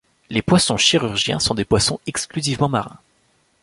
[0.31, 2.97] Les poissons-chirurgiens sont des poissons exclusivement marins.